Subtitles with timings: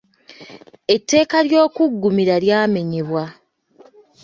[0.95, 3.23] Etteeka ly’okuggumira lyamenyebwa.